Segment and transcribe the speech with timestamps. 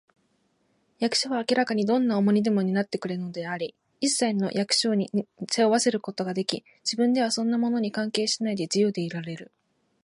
[0.97, 5.11] 役所は明らかにどんな重荷でも担ってくれているのであり、いっさいを役所に
[5.47, 9.51] 背負わせることができ、自分ではそんなものに関係しないで、自由でいられる